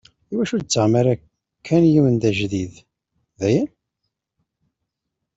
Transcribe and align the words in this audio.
Iwacu 0.31 0.53
ur 0.55 0.61
d-tettaɣem 0.61 0.93
ara 0.99 1.13
kan 1.65 1.83
yiwen 1.93 2.15
d 2.21 2.23
ajdid, 2.29 2.73
dayen? 3.39 3.69